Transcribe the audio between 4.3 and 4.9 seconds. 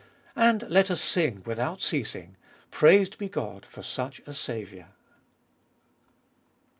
Saviour!